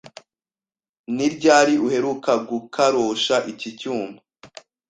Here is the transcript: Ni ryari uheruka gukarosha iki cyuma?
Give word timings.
Ni 1.15 1.27
ryari 1.35 1.73
uheruka 1.87 2.31
gukarosha 2.49 3.35
iki 3.51 3.69
cyuma? 3.79 4.17